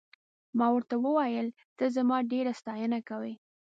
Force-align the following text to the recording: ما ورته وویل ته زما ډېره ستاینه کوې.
ما 0.57 0.67
ورته 0.75 0.95
وویل 1.05 1.47
ته 1.77 1.85
زما 1.95 2.17
ډېره 2.31 2.51
ستاینه 2.59 2.99
کوې. 3.09 3.33